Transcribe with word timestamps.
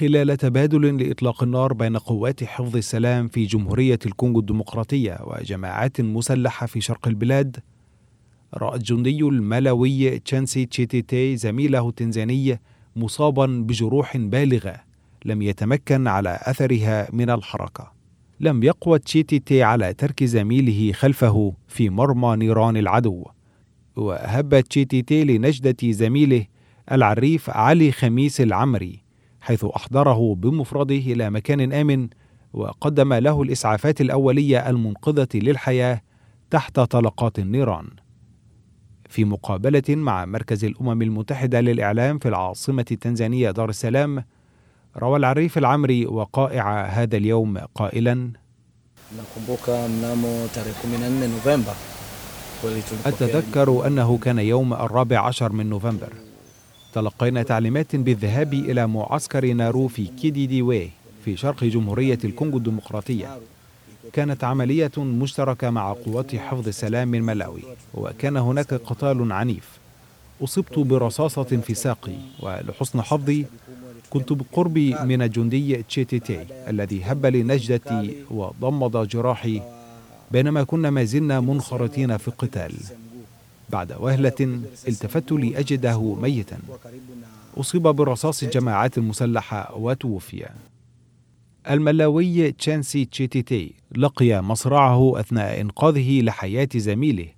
خلال 0.00 0.36
تبادل 0.36 1.02
لإطلاق 1.02 1.42
النار 1.42 1.72
بين 1.72 1.96
قوات 1.96 2.44
حفظ 2.44 2.76
السلام 2.76 3.28
في 3.28 3.44
جمهورية 3.44 3.98
الكونغو 4.06 4.40
الديمقراطية 4.40 5.18
وجماعات 5.24 6.00
مسلحة 6.00 6.66
في 6.66 6.80
شرق 6.80 7.08
البلاد. 7.08 7.56
رأى 8.54 8.76
الجندي 8.76 9.20
الملوي 9.20 10.18
تشانسي 10.18 10.66
تشيتيتي 10.66 11.36
زميله 11.36 11.88
التنزاني 11.88 12.60
مصابا 12.96 13.46
بجروح 13.46 14.16
بالغة 14.16 14.76
لم 15.24 15.42
يتمكن 15.42 16.06
على 16.06 16.38
أثرها 16.42 17.08
من 17.12 17.30
الحركة. 17.30 17.92
لم 18.40 18.62
يقوى 18.62 18.98
تشيتيتي 18.98 19.62
على 19.62 19.94
ترك 19.94 20.24
زميله 20.24 20.92
خلفه 20.92 21.52
في 21.68 21.90
مرمى 21.90 22.36
نيران 22.36 22.76
العدو. 22.76 23.24
وهب 23.96 24.60
تشيتيتي 24.60 25.24
لنجدة 25.24 25.92
زميله 25.92 26.46
العريف 26.92 27.50
علي 27.50 27.92
خميس 27.92 28.40
العمري 28.40 29.09
حيث 29.40 29.64
أحضره 29.64 30.34
بمفرده 30.34 30.94
إلى 30.94 31.30
مكان 31.30 31.72
آمن 31.72 32.08
وقدم 32.52 33.14
له 33.14 33.42
الإسعافات 33.42 34.00
الأولية 34.00 34.70
المنقذة 34.70 35.28
للحياة 35.34 36.00
تحت 36.50 36.80
طلقات 36.80 37.38
النيران. 37.38 37.88
في 39.08 39.24
مقابلة 39.24 39.82
مع 39.88 40.24
مركز 40.24 40.64
الأمم 40.64 41.02
المتحدة 41.02 41.60
للإعلام 41.60 42.18
في 42.18 42.28
العاصمة 42.28 42.84
التنزانية 42.90 43.50
دار 43.50 43.68
السلام، 43.68 44.24
روى 44.96 45.16
العريف 45.16 45.58
العمري 45.58 46.06
وقائع 46.06 46.84
هذا 46.84 47.16
اليوم 47.16 47.58
قائلا: 47.58 48.30
أتذكر 53.06 53.86
أنه 53.86 54.18
كان 54.18 54.38
يوم 54.38 54.74
الرابع 54.74 55.18
عشر 55.18 55.52
من 55.52 55.68
نوفمبر 55.70 56.12
تلقينا 56.92 57.42
تعليمات 57.42 57.96
بالذهاب 57.96 58.54
إلى 58.54 58.86
معسكر 58.86 59.52
نارو 59.52 59.88
في 59.88 60.06
كيدي 60.06 60.46
دي 60.46 60.62
وي 60.62 60.90
في 61.24 61.36
شرق 61.36 61.64
جمهورية 61.64 62.18
الكونغو 62.24 62.58
الديمقراطية. 62.58 63.38
كانت 64.12 64.44
عملية 64.44 64.90
مشتركة 64.98 65.70
مع 65.70 65.92
قوات 65.92 66.36
حفظ 66.36 66.68
السلام 66.68 67.08
من 67.08 67.22
ملاوي 67.22 67.62
وكان 67.94 68.36
هناك 68.36 68.74
قتال 68.74 69.32
عنيف. 69.32 69.68
أصبت 70.44 70.78
برصاصة 70.78 71.42
في 71.42 71.74
ساقي 71.74 72.16
ولحسن 72.40 73.02
حظي 73.02 73.46
كنت 74.10 74.32
بالقرب 74.32 74.78
من 74.78 75.22
الجندي 75.22 75.82
تشيتيتي 75.82 76.46
الذي 76.68 77.02
هب 77.04 77.26
لنجدتي 77.26 78.14
وضمد 78.30 79.08
جراحي 79.08 79.62
بينما 80.30 80.62
كنا 80.62 80.90
ما 80.90 81.04
زلنا 81.04 81.40
منخرطين 81.40 82.16
في 82.16 82.28
القتال. 82.28 82.72
بعد 83.72 83.92
وهلة 83.92 84.60
التفت 84.88 85.32
لأجده 85.32 86.14
ميتا. 86.14 86.58
أصيب 87.56 87.82
برصاص 87.82 88.42
الجماعات 88.42 88.98
المسلحة 88.98 89.74
وتوفي. 89.76 90.46
الملاوي 91.70 92.52
تشانسي 92.52 93.04
تشيتيتي 93.04 93.74
لقي 93.96 94.42
مصرعه 94.42 95.20
أثناء 95.20 95.60
إنقاذه 95.60 96.20
لحياة 96.22 96.68
زميله. 96.76 97.28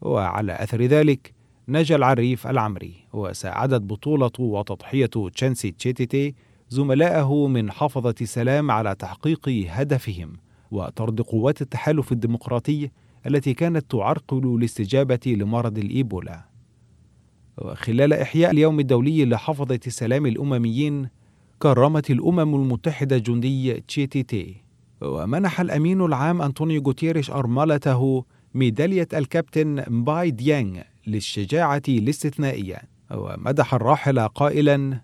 وعلى 0.00 0.62
أثر 0.62 0.82
ذلك 0.82 1.32
نجا 1.68 1.96
العريف 1.96 2.46
العمري 2.46 2.94
وساعدت 3.12 3.82
بطولة 3.82 4.30
وتضحية 4.38 5.10
تشانسي 5.34 5.70
تشيتيتي 5.70 6.34
زملائه 6.68 7.46
من 7.46 7.70
حفظة 7.70 8.14
السلام 8.20 8.70
على 8.70 8.94
تحقيق 8.94 9.48
هدفهم 9.68 10.32
وطرد 10.70 11.20
قوات 11.20 11.62
التحالف 11.62 12.12
الديمقراطي 12.12 12.90
التي 13.28 13.54
كانت 13.54 13.90
تعرقل 13.90 14.56
الاستجابة 14.58 15.20
لمرض 15.26 15.78
الإيبولا. 15.78 16.44
وخلال 17.58 18.12
إحياء 18.12 18.50
اليوم 18.50 18.80
الدولي 18.80 19.24
لحفظة 19.24 19.80
السلام 19.86 20.26
الأمميين 20.26 21.08
كرمت 21.58 22.10
الأمم 22.10 22.54
المتحدة 22.54 23.18
جندي 23.18 23.80
تشيتيتي. 23.80 24.56
ومنح 25.02 25.60
الأمين 25.60 26.00
العام 26.00 26.42
أنطونيو 26.42 26.82
غوتيريش 26.82 27.30
أرملته 27.30 28.24
ميدالية 28.54 29.08
الكابتن 29.14 29.84
مباي 29.88 30.30
ديانغ 30.30 30.80
للشجاعة 31.06 31.82
الاستثنائية. 31.88 32.82
ومدح 33.10 33.74
الراحل 33.74 34.18
قائلا 34.18 35.00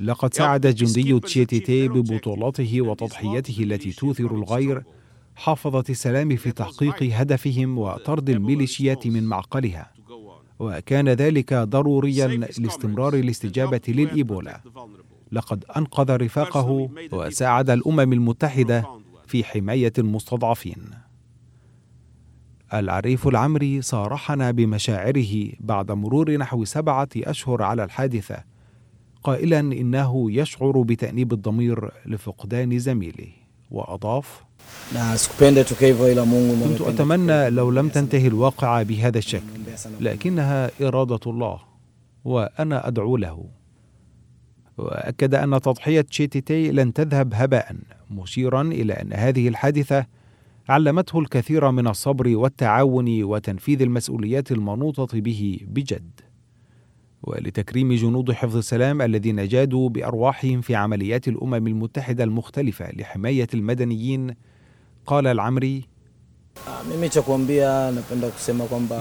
لقد 0.00 0.34
ساعد 0.34 0.66
الجندي 0.66 1.20
تشيتيتي 1.20 1.88
ببطولاته 1.88 2.80
وتضحيته 2.82 3.62
التي 3.62 3.92
توثر 3.92 4.34
الغير 4.34 4.82
حافظة 5.36 5.84
السلام 5.90 6.36
في 6.36 6.52
تحقيق 6.52 7.02
هدفهم 7.02 7.78
وطرد 7.78 8.30
الميليشيات 8.30 9.06
من 9.06 9.24
معقلها. 9.24 9.92
وكان 10.58 11.08
ذلك 11.08 11.54
ضروريا 11.54 12.26
لاستمرار 12.26 13.14
الاستجابة 13.14 13.80
للإيبولا. 13.88 14.60
لقد 15.32 15.64
أنقذ 15.76 16.10
رفاقه 16.16 16.88
وساعد 17.12 17.70
الأمم 17.70 18.12
المتحدة 18.12 18.84
في 19.26 19.44
حماية 19.44 19.92
المستضعفين. 19.98 20.99
العريف 22.74 23.28
العمري 23.28 23.82
صارحنا 23.82 24.50
بمشاعره 24.50 25.52
بعد 25.60 25.92
مرور 25.92 26.36
نحو 26.36 26.64
سبعة 26.64 27.08
أشهر 27.16 27.62
على 27.62 27.84
الحادثة. 27.84 28.44
قائلا 29.24 29.60
إنه 29.60 30.32
يشعر 30.32 30.82
بتأنيب 30.82 31.32
الضمير 31.32 31.90
لفقدان 32.06 32.78
زميله. 32.78 33.28
وأضاف 33.70 34.44
كنت 36.68 36.80
أتمنى 36.80 37.50
لو 37.50 37.70
لم 37.70 37.88
تنتهي 37.88 38.26
الواقعة 38.26 38.82
بهذا 38.82 39.18
الشكل. 39.18 39.46
لكنها 40.00 40.70
إرادة 40.82 41.20
الله 41.26 41.60
وأنا 42.24 42.88
أدعو 42.88 43.16
له. 43.16 43.44
وأكد 44.78 45.34
أن 45.34 45.60
تضحية 45.60 46.00
تشيتيتي 46.00 46.70
لن 46.70 46.92
تذهب 46.92 47.34
هباء 47.34 47.76
مشيرا 48.10 48.62
إلى 48.62 48.92
أن 48.92 49.12
هذه 49.12 49.48
الحادثة 49.48 50.06
علمته 50.70 51.18
الكثير 51.18 51.70
من 51.70 51.86
الصبر 51.86 52.36
والتعاون 52.36 53.22
وتنفيذ 53.22 53.82
المسؤوليات 53.82 54.52
المنوطة 54.52 55.20
به 55.20 55.60
بجد. 55.66 56.10
ولتكريم 57.22 57.92
جنود 57.92 58.32
حفظ 58.32 58.56
السلام 58.56 59.02
الذين 59.02 59.48
جادوا 59.48 59.88
بأرواحهم 59.88 60.60
في 60.60 60.74
عمليات 60.74 61.28
الأمم 61.28 61.66
المتحدة 61.66 62.24
المختلفة 62.24 62.92
لحماية 62.92 63.46
المدنيين 63.54 64.34
قال 65.06 65.26
العمري 65.26 65.84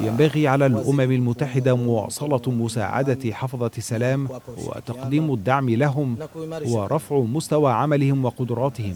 ينبغي 0.02 0.48
على 0.48 0.66
الأمم 0.66 1.00
المتحدة 1.12 1.76
مواصلة 1.76 2.42
مساعدة 2.48 3.34
حفظة 3.34 3.72
السلام 3.78 4.28
وتقديم 4.68 5.34
الدعم 5.34 5.70
لهم 5.70 6.18
ورفع 6.68 7.20
مستوى 7.20 7.72
عملهم 7.72 8.26
وقدراتهم. 8.26 8.96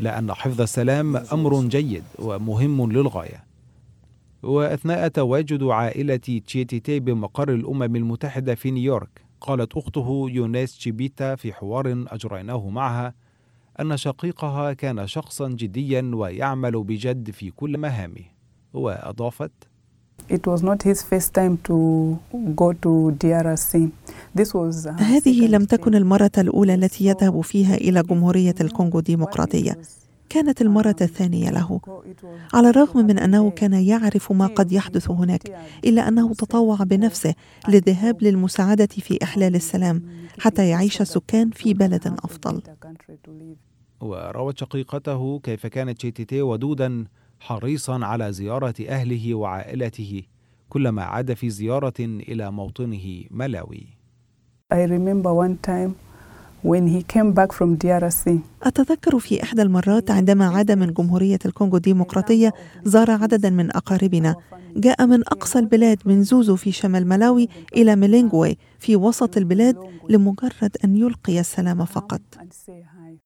لأن 0.00 0.32
حفظ 0.32 0.60
السلام 0.60 1.16
أمر 1.16 1.62
جيد 1.64 2.02
ومهم 2.18 2.92
للغاية 2.92 3.44
وأثناء 4.42 5.08
تواجد 5.08 5.62
عائلة 5.62 6.16
تشيتيتي 6.46 7.00
بمقر 7.00 7.48
الأمم 7.54 7.96
المتحدة 7.96 8.54
في 8.54 8.70
نيويورك 8.70 9.22
قالت 9.40 9.76
أخته 9.76 10.26
يونيس 10.30 10.78
تشيبيتا 10.78 11.34
في 11.36 11.52
حوار 11.52 12.04
أجريناه 12.08 12.68
معها 12.68 13.14
أن 13.80 13.96
شقيقها 13.96 14.72
كان 14.72 15.06
شخصا 15.06 15.48
جديا 15.48 16.10
ويعمل 16.14 16.82
بجد 16.84 17.30
في 17.30 17.50
كل 17.50 17.78
مهامه 17.78 18.24
وأضافت 18.74 19.50
It 20.30 20.46
was 20.46 20.62
not 20.62 20.82
his 20.84 21.02
first 21.02 21.34
time 21.34 21.58
to 21.68 21.76
go 22.54 22.72
to 22.84 22.92
DRC. 23.20 23.90
هذه 24.38 25.46
لم 25.46 25.64
تكن 25.64 25.94
المرة 25.94 26.30
الأولى 26.38 26.74
التي 26.74 27.06
يذهب 27.06 27.40
فيها 27.40 27.74
إلى 27.74 28.02
جمهورية 28.02 28.54
الكونغو 28.60 28.98
الديمقراطية. 28.98 29.78
كانت 30.28 30.62
المرة 30.62 30.96
الثانية 31.00 31.50
له 31.50 31.80
على 32.54 32.70
الرغم 32.70 33.06
من 33.06 33.18
أنه 33.18 33.50
كان 33.50 33.72
يعرف 33.72 34.32
ما 34.32 34.46
قد 34.46 34.72
يحدث 34.72 35.10
هناك 35.10 35.42
إلا 35.84 36.08
أنه 36.08 36.34
تطوع 36.34 36.76
بنفسه 36.76 37.34
للذهاب 37.68 38.22
للمساعدة 38.22 38.86
في 38.86 39.18
إحلال 39.22 39.54
السلام 39.54 40.02
حتى 40.38 40.68
يعيش 40.68 41.00
السكان 41.00 41.50
في 41.50 41.74
بلد 41.74 42.06
أفضل 42.06 42.62
وروت 44.00 44.58
شقيقته 44.58 45.38
كيف 45.38 45.66
كانت 45.66 45.98
تشيتيتي 45.98 46.42
ودودا 46.42 47.04
حريصا 47.40 48.04
على 48.04 48.32
زيارة 48.32 48.74
أهله 48.88 49.34
وعائلته 49.34 50.22
كلما 50.68 51.02
عاد 51.02 51.34
في 51.34 51.50
زيارة 51.50 52.00
إلى 52.00 52.50
موطنه 52.50 53.24
ملاوي. 53.30 54.01
I 54.72 54.84
remember 54.96 55.32
one 55.44 55.56
time 55.70 55.90
when 56.70 56.84
he 56.94 57.00
came 57.14 57.32
back 57.32 57.52
from 57.52 57.76
DRC. 57.76 58.40
أتذكر 58.62 59.18
في 59.18 59.42
إحدى 59.42 59.62
المرات 59.62 60.10
عندما 60.10 60.46
عاد 60.48 60.72
من 60.72 60.92
جمهورية 60.92 61.38
الكونغو 61.46 61.76
الديمقراطية 61.76 62.52
زار 62.84 63.10
عددا 63.10 63.50
من 63.50 63.76
أقاربنا 63.76 64.36
جاء 64.76 65.06
من 65.06 65.20
أقصى 65.20 65.58
البلاد 65.58 65.98
من 66.04 66.22
زوزو 66.22 66.56
في 66.56 66.72
شمال 66.72 67.06
ملاوي 67.08 67.48
إلى 67.76 67.96
ميلينغوي 67.96 68.58
في 68.78 68.96
وسط 68.96 69.36
البلاد 69.36 69.76
لمجرد 70.08 70.76
أن 70.84 70.96
يلقي 70.96 71.40
السلام 71.40 71.84
فقط 71.84 72.20